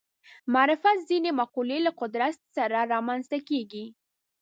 معرفت 0.53 0.97
ځینې 1.09 1.31
مقولې 1.39 1.77
له 1.85 1.91
قدرت 1.99 2.35
سره 2.55 2.77
رامنځته 2.93 3.37
کېږي 3.49 3.85